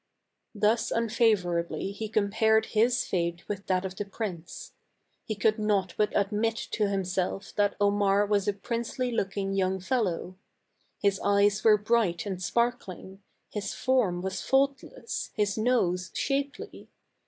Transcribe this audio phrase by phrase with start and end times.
[0.55, 4.73] Thus unfavorably he compared his fate with that of the prince.
[5.25, 10.37] He could not but admit to himself that Omar was a princely looking young fellow.
[10.97, 16.89] His eyes were bright and sparkling, his form was faultless, his nose shapely.